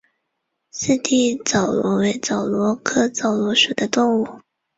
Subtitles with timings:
[0.71, 1.11] 四带
[1.45, 4.41] 枣螺为枣螺科枣螺属的动物。